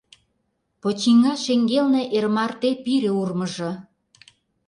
Почиҥга 0.81 1.33
шеҥгелне 1.43 2.01
эр 2.17 2.25
марте 2.35 2.69
пире 2.83 3.11
урмыжо. 3.21 3.71